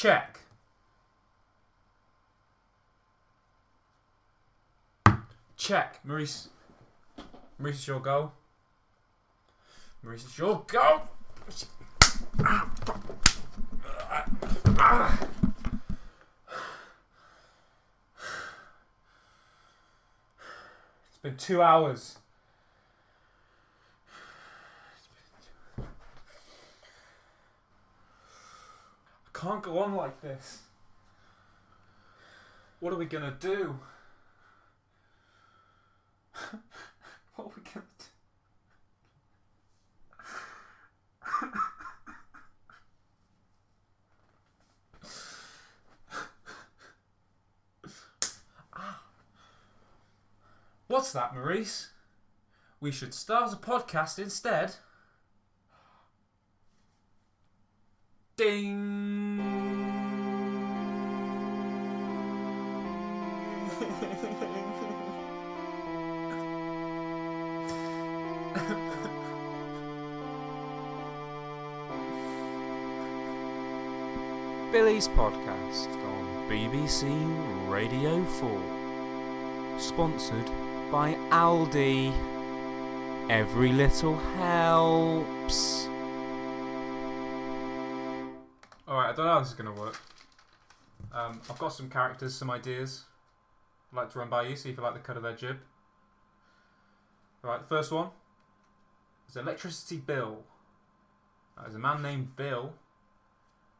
[0.00, 0.40] Check.
[5.58, 6.00] Check.
[6.06, 6.48] Maurice.
[7.58, 8.32] Maurice, your goal.
[10.02, 11.02] Maurice, your goal.
[11.46, 11.66] It's
[21.20, 22.16] been two hours.
[29.40, 30.58] Can't go on like this.
[32.78, 33.78] What are we gonna do?
[37.36, 38.04] what are we gonna do?
[48.72, 49.02] Ah.
[50.86, 51.88] What's that, Maurice?
[52.78, 54.76] We should start a podcast instead.
[58.36, 58.89] Ding!
[74.72, 77.02] Billy's podcast on BBC
[77.68, 79.80] Radio 4.
[79.80, 80.46] Sponsored
[80.92, 82.12] by Aldi.
[83.28, 85.88] Every little helps.
[88.86, 90.00] Alright, I don't know how this is going to work.
[91.12, 93.06] Um, I've got some characters, some ideas.
[93.92, 95.56] I'd like to run by you, see if you like the cut of their jib.
[97.44, 98.10] Alright, the first one
[99.28, 100.44] is Electricity Bill.
[101.60, 102.74] There's a man named Bill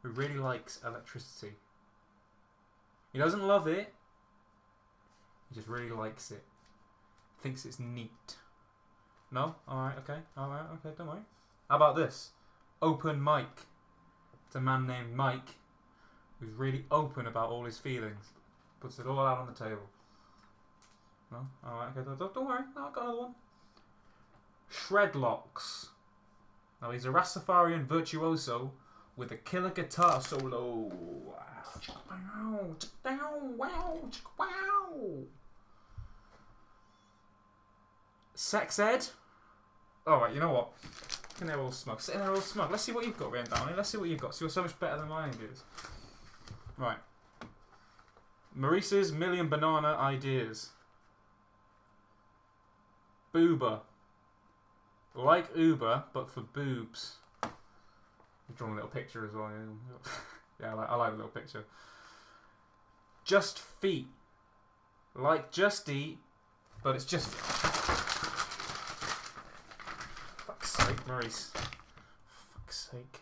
[0.01, 1.53] who really likes electricity.
[3.13, 3.93] He doesn't love it,
[5.49, 6.43] he just really likes it.
[7.41, 8.35] Thinks it's neat.
[9.31, 9.55] No?
[9.67, 11.19] Alright, okay, alright, okay, don't worry.
[11.69, 12.31] How about this?
[12.81, 13.47] Open mic.
[14.47, 15.55] It's a man named Mike
[16.39, 18.25] who's really open about all his feelings.
[18.79, 19.89] Puts it all out on the table.
[21.31, 21.47] No?
[21.65, 23.35] Alright, okay, don't, don't worry, no, I've got another one.
[24.71, 25.87] Shredlocks.
[26.81, 28.71] Now he's a Rastafarian virtuoso
[29.21, 30.89] with a killer guitar solo.
[32.25, 33.99] Wow, wow,
[34.35, 35.17] wow.
[38.33, 39.05] Sex ed.
[40.07, 40.71] Alright, you know what?
[41.33, 42.01] Sit in there all smug.
[42.01, 42.71] Sitting there all smug.
[42.71, 43.71] Let's see what you've got written down.
[43.77, 44.33] Let's see what you've got.
[44.33, 45.61] So you're so much better than my ideas.
[46.75, 46.97] Right.
[48.55, 50.71] Maurice's million banana ideas.
[53.35, 53.81] Boober.
[55.13, 57.17] Like Uber, but for boobs.
[58.51, 59.49] I've drawn a little picture as well.
[59.49, 60.11] Yeah,
[60.61, 61.63] yeah I, like, I like the little picture.
[63.23, 64.07] Just feet.
[65.15, 66.17] Like Just Eat,
[66.83, 67.27] but it's just.
[70.47, 71.51] Fuck's sake, Maurice.
[72.53, 73.19] Fuck's sake.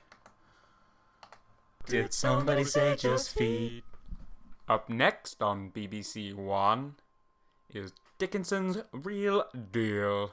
[1.88, 3.84] Did somebody say just feet?
[4.68, 6.96] Up next on BBC One
[7.74, 10.32] is Dickinson's Real Deal.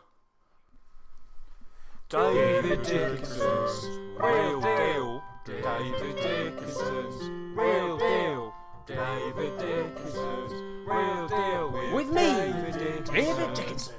[2.11, 5.23] David Dickinson's Real Deal.
[5.45, 8.55] David Dickinson's Real Deal.
[8.87, 10.53] David Dickinson's
[10.87, 11.95] Real Deal.
[11.95, 13.95] With me, David David Dickinson.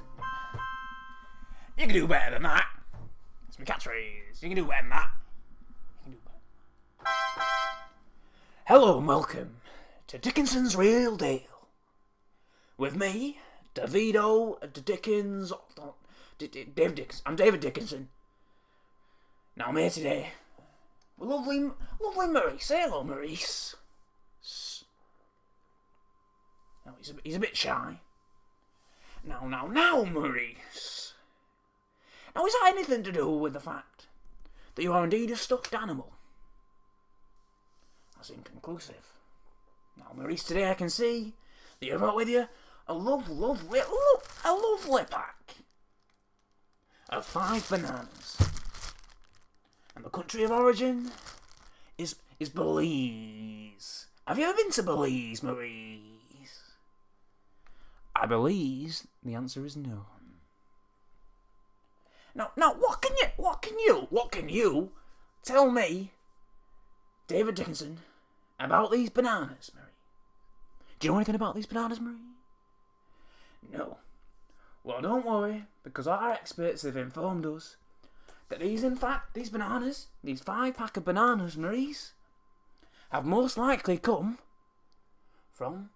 [1.78, 2.66] You can do better than that.
[3.48, 4.42] It's my catchphrase.
[4.42, 5.10] You can do better than that.
[6.00, 7.10] You can do better.
[8.66, 9.58] Hello and welcome
[10.08, 11.42] to Dickinson's Real Deal.
[12.76, 13.38] With me,
[13.76, 15.54] Davido Dickens.
[16.40, 17.24] D- D- David Dickinson.
[17.28, 18.10] I'm David Dickinson.
[19.58, 20.30] Now I'm here today
[21.18, 22.66] with lovely, lovely Maurice.
[22.66, 23.76] Say hello, Maurice.
[24.44, 24.84] S-
[26.86, 28.00] No, he's a, he's a bit shy.
[29.24, 31.14] Now, now, now, Maurice.
[32.36, 34.06] Now, is that anything to do with the fact
[34.76, 36.14] that you are indeed a stuffed animal?
[38.16, 39.08] That's inconclusive.
[39.98, 41.34] Now, Maurice, today I can see
[41.80, 42.48] that you've brought with you
[42.88, 45.56] a lovely, lovely, lo- a lovely pack
[47.10, 48.38] of five bananas.
[49.98, 51.10] And the country of origin
[51.98, 54.06] is is Belize.
[54.28, 56.76] Have you ever been to Belize, Maurice?
[58.16, 60.06] I believe the answer is no.
[62.36, 64.92] Now, now, what can you, what can you, what can you
[65.44, 66.12] tell me,
[67.28, 67.98] David Dickinson,
[68.60, 69.88] about these bananas, Marie?
[71.00, 72.36] Do you know anything about these bananas, Marie?
[73.74, 73.98] No.
[74.84, 77.78] Well, don't worry, because our experts have informed us
[78.50, 82.14] that these, in fact, these bananas, these five pack of bananas, Maurice,
[83.10, 84.38] have most likely come
[85.54, 85.90] from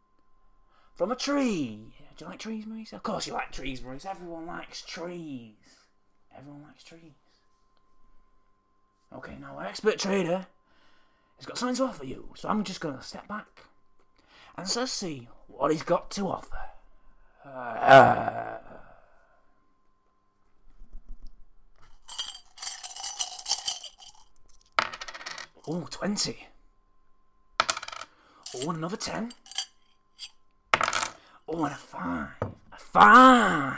[0.96, 1.94] from a tree.
[2.18, 2.94] Do you like trees, Maurice?
[2.94, 4.06] Of course you like trees, Maurice.
[4.06, 5.56] Everyone likes trees.
[6.38, 7.14] Everyone likes trees.
[9.14, 10.46] Okay, now our expert trader
[11.38, 12.30] he's got something to offer you.
[12.36, 13.66] So I'm just gonna step back
[14.56, 16.58] and just see what he's got to offer.
[17.44, 18.51] Uh,
[25.72, 26.38] oh, 20.
[28.56, 29.32] Oh, and another 10.
[31.48, 32.28] Oh, and a 5.
[32.42, 33.78] A 5.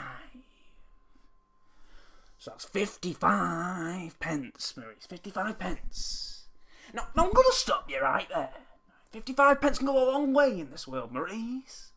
[2.38, 5.06] So that's 55 pence, Maurice.
[5.08, 6.44] 55 pence.
[6.92, 8.50] Now, now I'm going to stop you right there.
[9.12, 11.92] 55 pence can go a long way in this world, Maurice.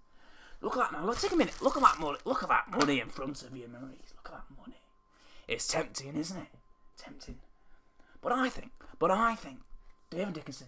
[0.61, 1.05] Look at that now.
[1.05, 1.61] Look, take a minute.
[1.61, 2.17] Look at that money.
[2.23, 4.13] Look at that money in front of you, Maurice.
[4.15, 4.77] Look at that money.
[5.47, 6.47] It's tempting, isn't it?
[6.97, 7.39] Tempting.
[8.21, 9.59] But I think, but I think,
[10.09, 10.67] David Dickinson,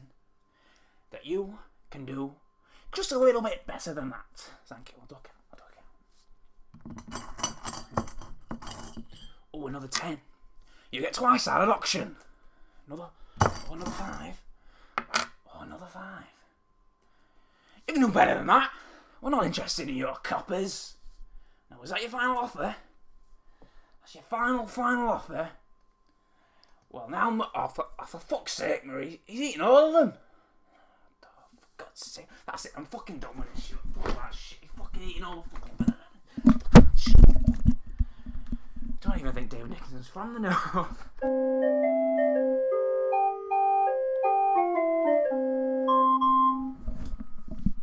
[1.12, 1.60] that you
[1.90, 2.34] can do
[2.92, 4.50] just a little bit better than that.
[4.66, 4.96] Thank you.
[5.02, 5.08] I'll.
[5.14, 5.70] I'll.
[9.54, 10.20] Oh, another 10.
[10.92, 12.16] You get twice that at auction.
[12.88, 13.10] Another,
[13.42, 14.42] oh, another 5.
[14.98, 16.04] Oh, another 5.
[17.88, 18.72] You can do better than that.
[19.22, 20.96] We're not interested in your coppers.
[21.70, 22.76] Now, is that your final offer?
[24.02, 25.50] That's your final, final offer?
[26.92, 30.14] Well, now, oh, for, oh, for fuck's sake, Marie, he's eating all of them.
[31.24, 31.28] Oh,
[31.60, 32.28] for God's sake.
[32.48, 33.78] That's it, I'm fucking done with this shit.
[34.02, 34.58] Fuck that shit.
[34.62, 35.96] He's fucking eating all the fucking.
[39.02, 40.40] Don't even think David Dickinson's from the
[40.74, 41.10] north.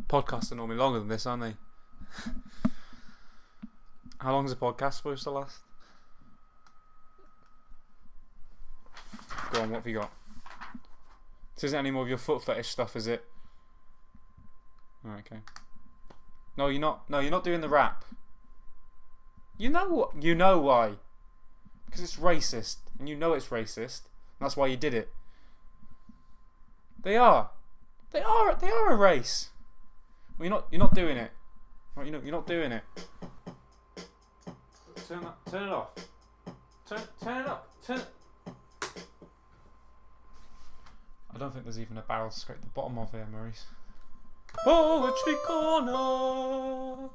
[0.08, 1.54] Podcasts are normally longer than this, aren't they?
[4.18, 5.65] How long is a podcast supposed to last?
[9.56, 10.12] Go on, what have you got?
[11.54, 13.24] This isn't any more of your foot fetish stuff, is it?
[15.02, 15.40] Alright, okay.
[16.58, 17.08] No, you're not.
[17.08, 18.04] No, you're not doing the rap.
[19.56, 20.22] You know what?
[20.22, 20.96] You know why?
[21.86, 24.02] Because it's racist, and you know it's racist.
[24.40, 25.08] That's why you did it.
[27.02, 27.48] They are.
[28.10, 28.54] They are.
[28.54, 29.48] They are a race.
[30.38, 30.66] Well, you're not.
[30.70, 31.30] You're not doing it.
[31.94, 32.82] Right, you know, you're not doing it.
[35.08, 35.36] Turn that.
[35.50, 35.88] Turn it off.
[36.86, 37.00] Turn.
[37.22, 37.68] Turn it up.
[37.86, 38.02] Turn.
[41.36, 43.66] I don't think there's even a barrel to scrape the bottom of here, Maurice.
[44.64, 47.10] Poetry corner.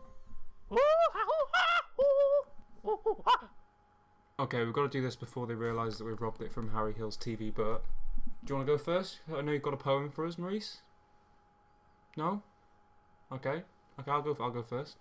[4.39, 6.93] Okay, we've got to do this before they realise that we've robbed it from Harry
[6.93, 7.51] Hill's TV.
[7.51, 7.83] But
[8.45, 9.21] do you want to go first?
[9.35, 10.81] I know you've got a poem for us, Maurice.
[12.15, 12.43] No.
[13.31, 13.63] Okay.
[13.99, 14.37] Okay, I'll go.
[14.39, 14.97] I'll go first.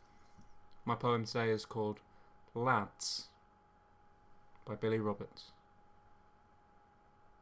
[0.86, 2.00] My poem today is called
[2.54, 3.28] "Lads"
[4.64, 5.50] by Billy Roberts,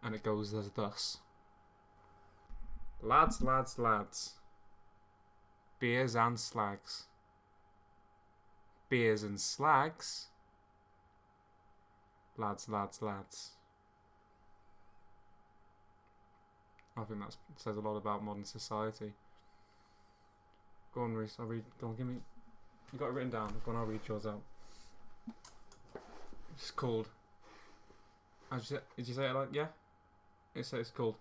[0.02, 1.19] and it goes as thus:
[3.00, 4.34] Lads, lads, lads,
[5.78, 7.04] beers and slags,
[8.88, 10.26] beers and slags,
[12.36, 13.50] lads, lads, lads.
[16.96, 19.12] I think that says a lot about modern society.
[20.92, 21.36] Go on, Reese.
[21.38, 21.62] I'll read.
[21.80, 22.16] Go on, give me.
[22.92, 23.54] You got it written down.
[23.64, 24.42] Go on, I'll read yours out.
[26.56, 27.08] It's called.
[28.50, 29.66] How'd you say, did you say it like yeah?
[30.54, 31.14] It's it's called,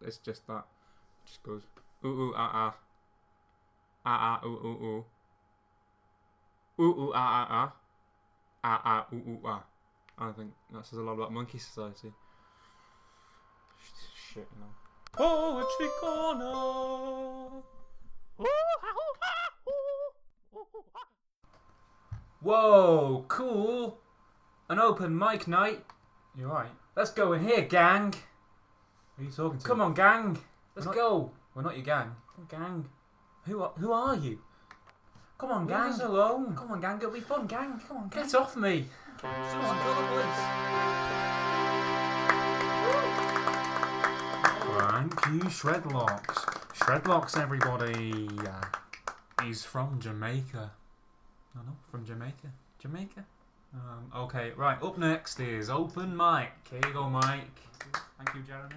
[0.00, 0.64] it's just that.
[0.64, 1.62] It just goes
[2.04, 2.74] ooh ooh ah ah.
[4.06, 5.04] Ah ah ooh ooh ooh.
[6.82, 7.72] Ooh ooh ah ah ah.
[8.64, 9.64] Ah ah ooh ooh ah.
[10.18, 12.12] I think that says a lot about monkey society.
[14.32, 14.72] Shit, you know.
[15.12, 17.62] Poetry corner.
[22.40, 23.98] Whoa, cool.
[24.68, 25.84] An open mic night.
[26.36, 26.70] You're right.
[26.94, 28.14] Let's go in here, gang.
[29.16, 29.64] Who are you talking to?
[29.66, 30.38] Come on, gang.
[30.74, 31.30] Let's We're not- go.
[31.54, 32.16] We're not your gang.
[32.48, 32.88] Gang.
[33.44, 34.40] Who are, who are you?
[35.38, 35.92] Come on, Leave gang.
[35.92, 36.56] us alone.
[36.56, 36.96] Come on, gang.
[36.98, 37.80] It'll be fun, gang.
[37.86, 38.24] Come on, gang.
[38.24, 38.86] Get off me.
[39.20, 41.44] Someone call the police.
[44.76, 46.44] Thank you, Shredlocks.
[46.74, 48.28] Shredlocks, everybody.
[48.38, 50.70] Uh, he's from Jamaica.
[51.54, 52.48] No, no, from Jamaica.
[52.78, 53.24] Jamaica.
[53.74, 54.80] Um, okay, right.
[54.82, 56.52] Up next is Open Mike.
[56.70, 57.60] Here you go, Mike.
[58.18, 58.74] Thank you, Jeremy.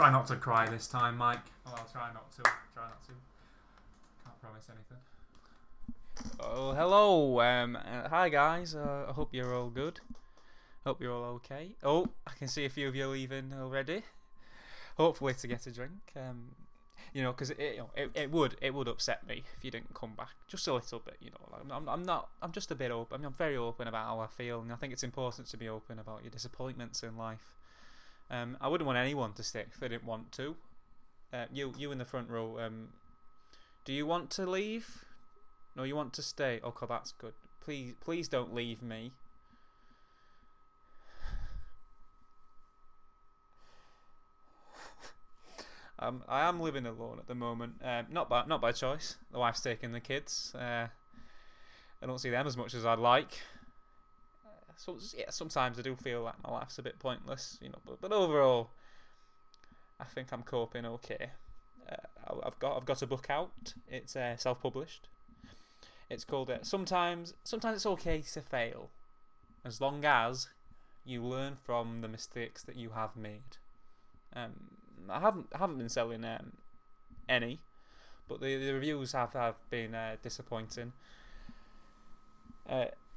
[0.00, 1.44] Try not to cry this time, Mike.
[1.66, 2.42] Oh, I'll try not to.
[2.42, 3.12] Try not to.
[4.24, 4.96] Can't promise anything.
[6.40, 7.40] Oh, hello.
[7.42, 8.74] Um, uh, hi guys.
[8.74, 10.00] Uh, I hope you're all good.
[10.86, 11.72] Hope you're all okay.
[11.82, 14.04] Oh, I can see a few of you leaving already.
[14.96, 16.00] Hopefully to get a drink.
[16.16, 16.52] Um,
[17.12, 19.70] you know, because it, you know, it it would it would upset me if you
[19.70, 21.18] didn't come back just a little bit.
[21.20, 23.16] You know, like, I'm I'm not I'm just a bit open.
[23.16, 25.58] I mean, I'm very open about how I feel, and I think it's important to
[25.58, 27.59] be open about your disappointments in life.
[28.30, 30.56] Um, I wouldn't want anyone to stick if they didn't want to.
[31.32, 32.58] Uh, you, you in the front row.
[32.60, 32.90] Um,
[33.84, 35.04] do you want to leave?
[35.76, 36.60] No, you want to stay.
[36.62, 37.34] Okay, that's good.
[37.60, 39.12] Please, please don't leave me.
[45.98, 47.74] um, I am living alone at the moment.
[47.84, 49.16] Uh, not by not by choice.
[49.32, 50.54] The wife's taking the kids.
[50.54, 50.88] Uh,
[52.02, 53.40] I don't see them as much as I'd like.
[54.88, 57.78] Uh, so yeah, sometimes I do feel like my life's a bit pointless, you know.
[57.86, 58.70] But but overall,
[59.98, 61.30] I think I'm coping okay.
[61.90, 63.74] Uh, I've got I've got a book out.
[63.88, 65.08] It's uh, self-published.
[66.08, 68.90] It's called uh, sometimes sometimes it's okay to fail,
[69.64, 70.48] as long as
[71.04, 73.58] you learn from the mistakes that you have made.
[74.34, 74.52] Um,
[75.08, 76.52] I haven't I haven't been selling um,
[77.28, 77.60] any,
[78.28, 80.92] but the, the reviews have have been uh, disappointing.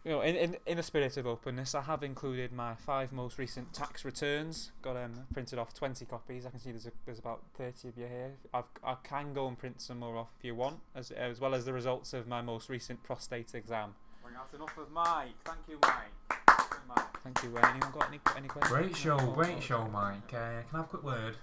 [0.03, 3.37] You know, in, in in the spirit of openness, I have included my five most
[3.37, 4.71] recent tax returns.
[4.81, 6.45] Got um printed off twenty copies.
[6.45, 8.33] I can see there's a, there's about thirty of you here.
[8.53, 11.55] I've I can go and print some more off if you want, as as well
[11.55, 13.95] as the results of my most recent prostate exam.
[14.21, 15.35] Well, that's enough of Mike.
[15.45, 16.39] Thank you, Mike.
[16.47, 17.23] Thank you, Mike.
[17.23, 17.57] Thank you.
[17.57, 18.73] Anyone got any any questions?
[18.77, 20.33] Great show, great show, Mike.
[20.33, 21.35] Uh, can I have a quick word?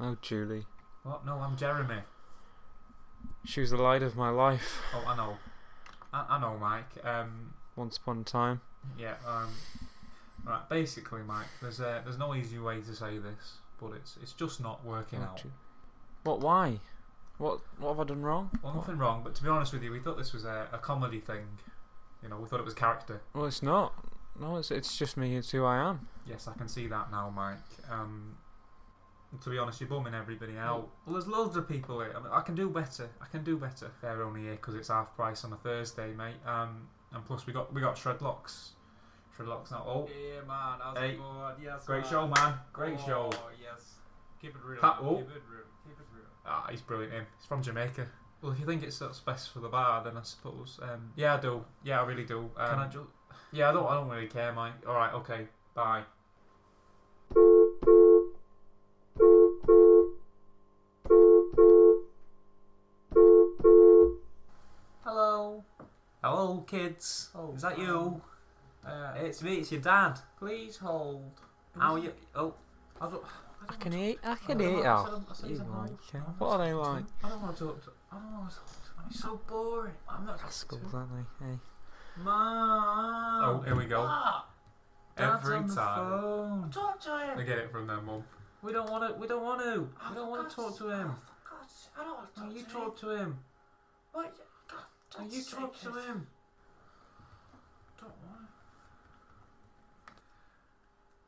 [0.00, 0.66] Oh, Julie.
[1.04, 1.24] What?
[1.24, 2.02] No, I'm Jeremy.
[3.44, 5.36] She was the light of my life Oh, I know.
[6.12, 7.04] I, I know, Mike.
[7.04, 8.60] Um, once upon a time.
[8.98, 9.14] yeah.
[9.26, 9.48] Um,
[10.44, 10.68] right.
[10.68, 14.60] Basically, Mike, there's uh, there's no easy way to say this, but it's it's just
[14.60, 15.42] not working out.
[16.24, 16.40] What?
[16.40, 16.80] Why?
[17.38, 17.60] What?
[17.78, 18.50] What have I done wrong?
[18.62, 20.78] Well, nothing wrong, but to be honest with you, we thought this was a, a
[20.78, 21.46] comedy thing.
[22.22, 23.20] You know, we thought it was character.
[23.34, 23.94] Well, it's not.
[24.40, 25.36] No, it's it's just me.
[25.36, 26.08] It's who I am.
[26.26, 27.56] Yes, I can see that now, Mike.
[27.90, 28.36] Um,
[29.42, 30.88] to be honest, you're bumming everybody out.
[31.04, 32.12] Well, there's loads of people here.
[32.16, 33.08] I, mean, I can do better.
[33.20, 33.90] I can do better.
[34.02, 36.36] They're only here because it's half price on a Thursday, mate.
[36.46, 38.70] Um, and plus we got we got Shredlocks.
[39.36, 39.84] Shredlocks now.
[39.86, 40.78] Oh, Yeah, man.
[40.82, 41.10] How's Hey.
[41.12, 41.54] it going?
[41.62, 42.10] Yes, great man.
[42.10, 42.54] show, man.
[42.72, 43.30] Great oh, show.
[43.62, 43.94] yes.
[44.40, 44.80] Keep it real.
[44.80, 45.16] Pat- oh.
[45.16, 45.64] Keep it real.
[45.84, 46.24] Keep it real.
[46.46, 47.12] Ah, he's brilliant.
[47.12, 47.26] Him.
[47.38, 48.06] He's from Jamaica.
[48.42, 50.78] Well, if you think it's that's best for the bar, then I suppose.
[50.82, 51.64] Um, yeah, I do.
[51.84, 52.50] Yeah, I really do.
[52.56, 53.06] Um, Can I just?
[53.52, 53.86] Yeah, I don't.
[53.86, 54.74] I don't really care, Mike.
[54.86, 55.12] All right.
[55.14, 55.48] Okay.
[55.74, 56.02] Bye.
[66.22, 67.30] Hello, kids.
[67.34, 67.84] Oh, Is that wow.
[67.84, 68.22] you?
[68.90, 69.54] Uh, it's me.
[69.56, 70.18] It's your dad.
[70.38, 71.30] Please hold.
[71.78, 72.12] How are you?
[72.34, 72.54] Oh,
[73.00, 73.22] I don't.
[73.68, 74.18] I can eat.
[74.24, 74.82] I I can don't eat.
[74.82, 75.88] know, I Oh, said- I said you he's a like hold.
[76.12, 76.22] him.
[76.22, 77.24] I don't What are they want to talk to like?
[77.24, 77.90] I don't want to talk to.
[78.10, 79.12] I don't want to talk to him.
[79.12, 79.94] So boring.
[80.08, 81.10] I'm not Rascals, aren't
[81.40, 81.46] they?
[81.46, 81.58] Hey.
[82.16, 83.44] Mom.
[83.44, 84.00] Oh, here we go.
[84.02, 84.44] What?
[85.16, 86.20] Dad's Every on the time.
[86.20, 86.70] phone.
[86.70, 87.38] Talk to him.
[87.38, 88.24] They get it from their mum.
[88.62, 89.20] We don't want to.
[89.20, 89.80] We don't want to.
[90.08, 91.14] We don't want to talk to him.
[91.96, 93.38] I don't want to No, talk you to talk to him.
[94.12, 94.34] What?
[95.16, 96.26] God's you talk to him.
[98.00, 98.48] Don't want.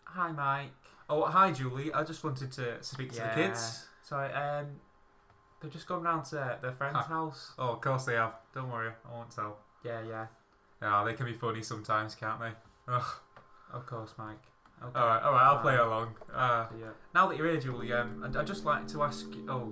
[0.05, 0.71] Hi, Mike.
[1.09, 1.93] Oh, hi, Julie.
[1.93, 3.35] I just wanted to speak to Yeah.
[3.35, 3.89] the kids.
[4.03, 4.33] Sorry.
[4.33, 4.81] Um,
[5.61, 7.53] they've just gone round to their friend's house.
[7.59, 8.35] Oh, of course they have.
[8.55, 8.93] Don't worry.
[9.09, 9.59] I won't tell.
[9.83, 10.27] Yeah, yeah.
[10.83, 12.53] Yeah, they can be funny sometimes, can't they?
[13.73, 14.43] Of course, Mike.
[14.83, 14.99] Okay.
[14.99, 15.43] All right, all right.
[15.45, 16.17] I'll play along.
[16.35, 16.87] Uh, Yeah.
[17.15, 19.47] now that you're here, Julie, um, I'd, I'd just like to ask you.
[19.49, 19.69] Oh,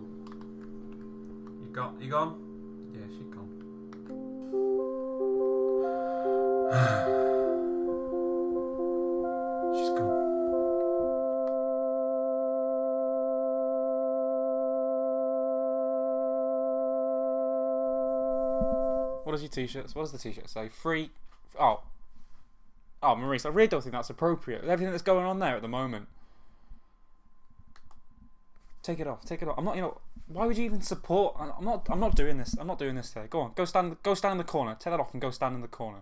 [1.60, 2.92] you got you gone?
[2.94, 3.47] Yeah, she gone.
[6.70, 6.74] She's
[9.96, 10.28] gone.
[19.24, 19.90] What does your t-shirt?
[19.94, 20.68] What does the t-shirt say?
[20.68, 21.10] Free.
[21.58, 21.80] Oh.
[23.02, 25.62] Oh, Maurice, I really don't think that's appropriate with everything that's going on there at
[25.62, 26.08] the moment.
[28.82, 29.24] Take it off.
[29.24, 29.56] Take it off.
[29.56, 29.76] I'm not.
[29.76, 30.00] You know.
[30.26, 31.34] Why would you even support?
[31.38, 31.86] I'm not.
[31.88, 32.54] I'm not doing this.
[32.60, 33.26] I'm not doing this today.
[33.30, 33.52] Go on.
[33.54, 33.96] Go stand.
[34.02, 34.76] Go stand in the corner.
[34.78, 36.00] Take that off and go stand in the corner.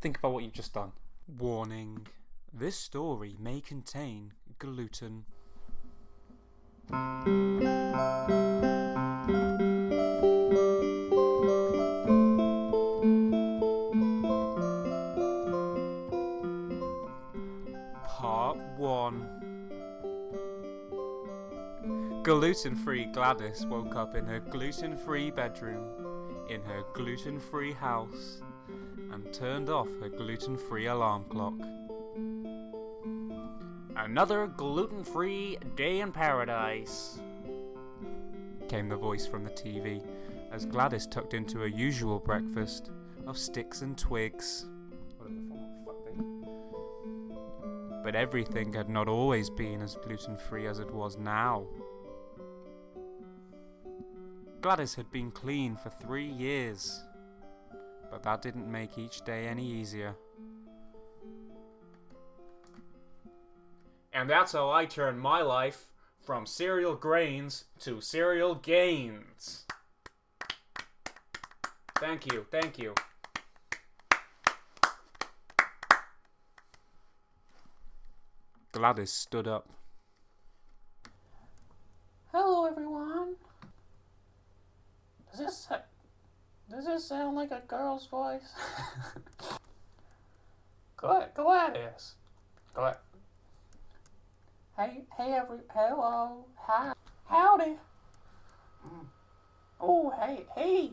[0.00, 0.92] Think about what you've just done.
[1.38, 2.06] Warning.
[2.54, 5.26] This story may contain gluten.
[18.08, 19.26] Part 1
[22.22, 25.84] Gluten free Gladys woke up in her gluten free bedroom,
[26.48, 28.40] in her gluten free house,
[29.12, 31.54] and turned off her gluten free alarm clock.
[33.96, 37.20] Another gluten free day in paradise,
[38.68, 40.00] came the voice from the TV
[40.52, 42.90] as Gladys tucked into her usual breakfast
[43.26, 44.66] of sticks and twigs.
[48.02, 51.66] But everything had not always been as gluten free as it was now.
[54.60, 57.02] Gladys had been clean for three years,
[58.10, 60.14] but that didn't make each day any easier.
[64.12, 65.86] And that's how I turned my life
[66.20, 69.64] from cereal grains to cereal gains.
[71.96, 72.94] Thank you, thank you.
[78.72, 79.68] Gladys stood up.
[82.32, 82.66] Hello,
[87.80, 88.52] girl's voice?
[90.96, 92.14] Glad, Gladys.
[92.74, 92.96] Glad.
[94.76, 96.92] Hey, hey, every, hello, hi,
[97.24, 97.78] howdy.
[98.86, 99.06] Mm.
[99.80, 100.90] Oh, hey, hey.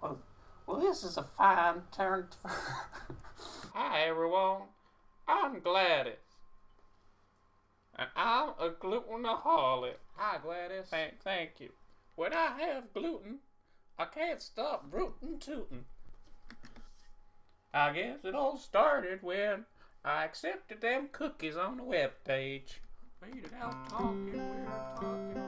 [0.00, 0.18] Well,
[0.66, 2.28] well, this is a fine turn.
[2.30, 2.48] To
[3.74, 4.62] hi, everyone.
[5.26, 6.14] I'm Gladys.
[7.96, 9.96] And I'm a glutenaholic.
[10.14, 10.86] Hi, Gladys.
[10.90, 11.70] Thank, thank you.
[12.14, 13.40] When I have gluten,
[14.00, 15.84] I can't stop rootin' tootin'.
[17.74, 19.66] I guess it all started when
[20.02, 22.80] I accepted them cookies on the web page.
[23.20, 24.64] Faded out talking, we're
[24.96, 25.42] talking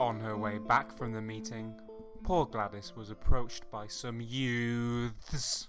[0.00, 1.80] On her way back from the meeting,
[2.24, 5.68] poor Gladys was approached by some youths.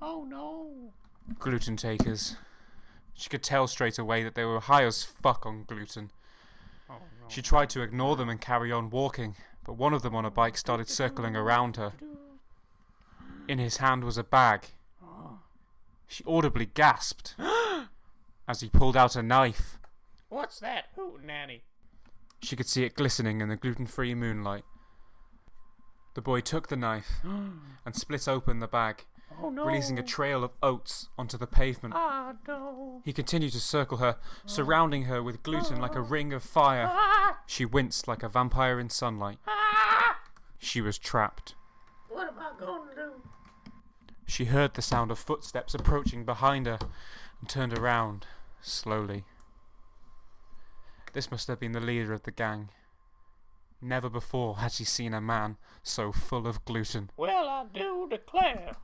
[0.00, 0.94] Oh no.
[1.38, 2.36] Gluten takers.
[3.12, 6.12] She could tell straight away that they were high as fuck on gluten.
[7.28, 10.30] She tried to ignore them and carry on walking, but one of them on a
[10.30, 11.92] bike started circling around her.
[13.46, 14.68] In his hand was a bag.
[16.06, 17.36] She audibly gasped
[18.48, 19.78] as he pulled out a knife.
[20.30, 21.62] What's that, hootin' nanny?
[22.42, 24.64] She could see it glistening in the gluten free moonlight.
[26.14, 29.04] The boy took the knife and split open the bag,
[29.40, 29.64] Oh no.
[29.66, 31.94] releasing a trail of oats onto the pavement.
[31.96, 33.02] Ah no.
[33.04, 34.16] He continued to circle her,
[34.46, 36.88] surrounding her with gluten like a ring of fire.
[36.90, 39.38] Ah, She winced like a vampire in sunlight.
[39.46, 40.18] ah.
[40.58, 41.54] She was trapped.
[42.08, 43.12] What am I gonna do?
[44.26, 46.78] She heard the sound of footsteps approaching behind her
[47.40, 48.26] and turned around
[48.60, 49.24] slowly.
[51.12, 52.70] This must have been the leader of the gang.
[53.80, 57.10] Never before had she seen a man so full of gluten.
[57.16, 58.76] Well, I do declare.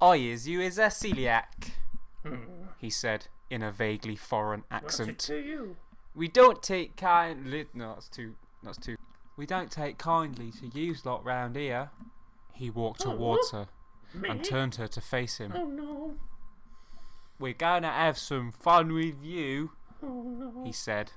[0.00, 1.70] I is you is a celiac,
[2.24, 2.66] Hmm.
[2.78, 5.18] he said in a vaguely foreign accent.
[5.20, 5.76] to you.
[6.14, 7.66] We don't take kindly.
[7.74, 8.34] No, that's too.
[8.62, 8.96] That's too.
[9.36, 11.90] We don't take kindly to use lot round here.
[12.52, 13.68] He walked towards her
[14.12, 14.28] Me?
[14.28, 15.52] and turned her to face him.
[15.54, 16.14] Oh no.
[17.38, 19.70] We're going to have some fun with you,
[20.02, 20.64] Oh no.
[20.64, 21.12] he said,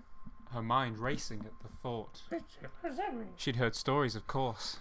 [0.51, 2.21] her mind racing at the thought.
[2.29, 2.43] What
[2.83, 3.29] does that mean?
[3.37, 4.77] She'd heard stories, of course.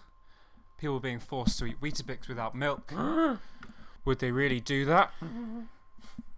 [0.77, 2.93] People being forced to eat Weetabix without milk.
[4.05, 5.13] Would they really do that?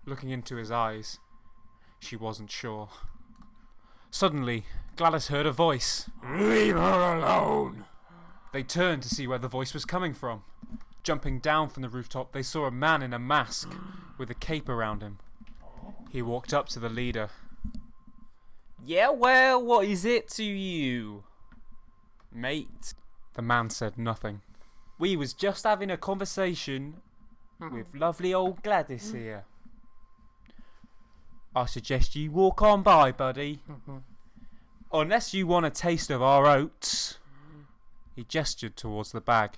[0.04, 1.18] Looking into his eyes,
[2.00, 2.88] she wasn't sure.
[4.10, 4.64] Suddenly,
[4.96, 6.10] Gladys heard a voice.
[6.28, 7.84] Leave her alone.
[8.52, 10.42] They turned to see where the voice was coming from.
[11.02, 13.74] Jumping down from the rooftop, they saw a man in a mask
[14.18, 15.18] with a cape around him.
[16.10, 17.30] He walked up to the leader.
[18.84, 21.24] Yeah, well, what is it to you?
[22.32, 22.94] Mate.
[23.34, 24.42] The man said nothing.
[24.98, 26.96] We was just having a conversation
[27.70, 29.18] with lovely old Gladys mm.
[29.18, 29.44] here.
[31.54, 33.60] I suggest you walk on by, buddy.
[33.70, 33.98] Mm-hmm.
[34.92, 37.18] Unless you want a taste of our oats.
[38.14, 39.52] He gestured towards the bag.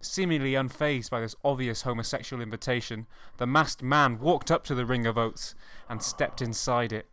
[0.00, 3.06] Seemingly unfazed by this obvious homosexual invitation,
[3.38, 5.54] the masked man walked up to the ring of oats
[5.88, 7.06] and stepped inside it.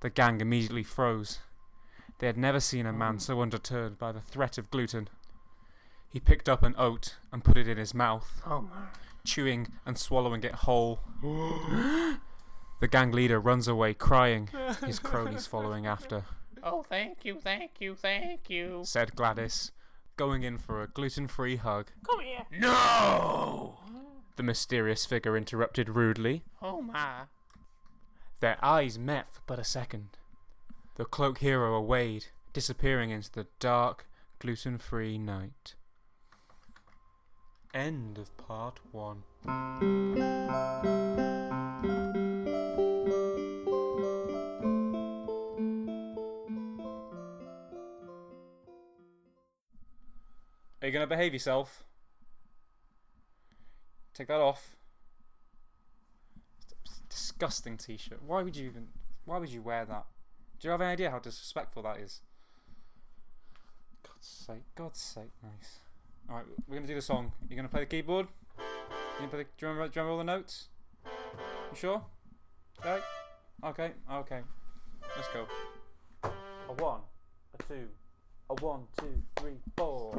[0.00, 1.40] The gang immediately froze.
[2.18, 3.20] They had never seen a man mm.
[3.20, 5.08] so undeterred by the threat of gluten.
[6.12, 8.86] He picked up an oat and put it in his mouth, Oh my.
[9.24, 11.00] chewing and swallowing it whole.
[11.22, 14.48] the gang leader runs away crying,
[14.84, 16.24] his cronies following after.
[16.62, 18.82] Oh, thank you, thank you, thank you.
[18.84, 19.72] said Gladys,
[20.16, 21.88] going in for a gluten free hug.
[22.08, 22.46] Come here.
[22.50, 23.78] No!
[24.36, 26.42] The mysterious figure interrupted rudely.
[26.62, 27.22] Oh my.
[28.40, 30.08] Their eyes met for but a second.
[30.96, 34.06] The cloak hero awayed, disappearing into the dark,
[34.38, 35.74] gluten free night.
[37.76, 39.22] End of part one.
[39.44, 39.82] Are
[50.86, 51.84] you going to behave yourself?
[54.14, 54.74] Take that off.
[57.10, 58.22] Disgusting t-shirt.
[58.22, 58.88] Why would you even?
[59.26, 60.06] Why would you wear that?
[60.58, 62.22] Do you have any idea how disrespectful that is?
[64.02, 64.64] God's sake!
[64.74, 65.32] God's sake!
[65.42, 65.80] Nice.
[66.28, 67.32] All right, we're gonna do the song.
[67.48, 68.26] You're gonna play the keyboard.
[68.58, 68.64] You
[69.18, 70.68] gonna play the, do, you remember, do you remember all the notes?
[71.70, 72.02] You sure?
[72.80, 72.98] Okay.
[73.64, 73.92] Okay.
[74.12, 74.40] Okay.
[75.14, 75.46] Let's go.
[76.24, 77.00] A one,
[77.54, 77.88] a two,
[78.50, 80.12] a one, two, three, four.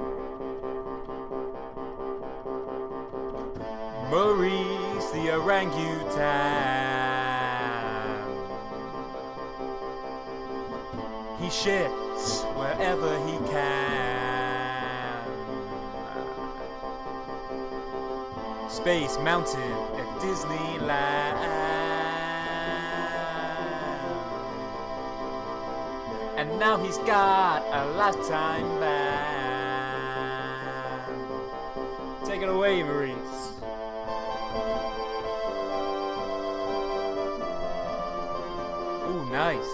[4.09, 6.87] Maurice the orangutan.
[11.41, 13.86] He shits wherever he can.
[18.77, 21.37] Space Mountain at Disneyland.
[26.37, 29.17] And now he's got a lifetime band.
[32.23, 33.53] Take it away, Maurice.
[39.09, 39.66] Ooh, nice.